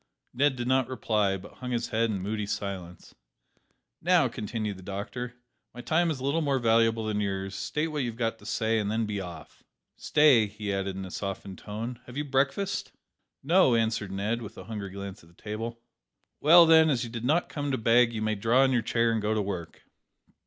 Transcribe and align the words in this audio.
Ned 0.33 0.55
did 0.55 0.67
not 0.67 0.87
reply, 0.87 1.37
but 1.37 1.53
hung 1.59 1.69
his 1.69 1.89
head 1.89 2.09
in 2.09 2.21
moody 2.23 2.47
silence. 2.47 3.13
"Now," 4.01 4.27
continued 4.27 4.77
the 4.77 4.81
doctor, 4.81 5.35
"my 5.75 5.81
time 5.81 6.09
is 6.09 6.19
a 6.19 6.23
little 6.23 6.41
more 6.41 6.57
valuable 6.57 7.05
than 7.05 7.21
yours; 7.21 7.53
state 7.53 7.85
what 7.89 7.99
you 8.01 8.09
have 8.09 8.17
got 8.17 8.39
to 8.39 8.45
say, 8.47 8.79
and 8.79 8.89
then 8.89 9.05
be 9.05 9.21
off. 9.21 9.61
Stay," 9.97 10.47
he 10.47 10.73
added, 10.73 10.95
in 10.95 11.05
a 11.05 11.11
softened 11.11 11.59
tone, 11.59 11.99
"have 12.07 12.17
you 12.17 12.23
breakfasted?" 12.25 12.93
"No," 13.43 13.75
answered 13.75 14.11
Ned, 14.11 14.41
with 14.41 14.57
a 14.57 14.63
hungry 14.63 14.89
glance 14.89 15.21
at 15.23 15.29
the 15.29 15.35
table. 15.39 15.79
"Well, 16.39 16.65
then, 16.65 16.89
as 16.89 17.03
you 17.03 17.09
did 17.11 17.23
not 17.23 17.47
come 17.47 17.69
to 17.69 17.77
beg, 17.77 18.11
you 18.11 18.23
may 18.23 18.33
draw 18.33 18.63
in 18.63 18.71
your 18.71 18.81
chair 18.81 19.11
and 19.11 19.21
go 19.21 19.35
to 19.35 19.41
work." 19.43 19.83